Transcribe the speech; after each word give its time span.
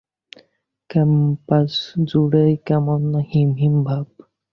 ক্যাম্পাসজুড়েই 0.89 2.53
কেমন 2.67 3.01
হিমহিম 3.29 3.75
ভাব। 3.83 4.05